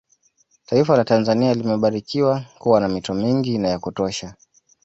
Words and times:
Taifa 0.65 0.95
la 0.97 1.03
Tanzania 1.05 1.53
limebarikiwa 1.53 2.43
kuwa 2.57 2.79
na 2.79 2.87
mito 2.87 3.13
mingi 3.13 3.57
na 3.57 3.67
ya 3.67 3.79
kutosha 3.79 4.35